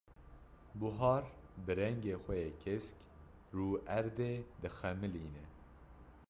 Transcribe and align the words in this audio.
Buhar 0.79 1.23
bi 1.63 1.71
rengê 1.77 2.15
xwe 2.23 2.35
yê 2.43 2.51
kesk, 2.63 2.97
rûerdê 3.55 4.31
dixemilîne. 4.61 5.45